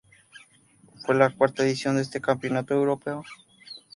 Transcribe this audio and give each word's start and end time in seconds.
Fue 1.05 1.13
la 1.13 1.29
cuarta 1.29 1.61
edición 1.61 1.95
de 1.95 2.01
este 2.01 2.19
campeonato 2.21 2.73
europeo. 2.73 3.23